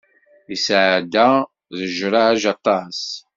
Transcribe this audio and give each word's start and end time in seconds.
Yesɛedda 0.49 1.27
ṛejṛaj 1.81 2.41
aṭas. 2.53 3.01